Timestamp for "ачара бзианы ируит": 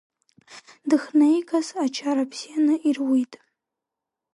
1.85-3.33